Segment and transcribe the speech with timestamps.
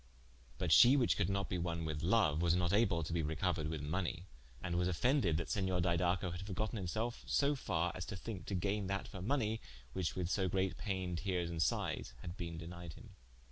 [0.57, 3.67] But shee whiche could not be wonne with loue, was not able to be recouered
[3.69, 4.25] with money:
[4.63, 8.55] and was offended that Senior Didaco had forgotten himselfe so farre as to thinke to
[8.55, 9.61] gaine that for money,
[9.93, 13.11] which with so great paine, teares and sighes, had bene denied him.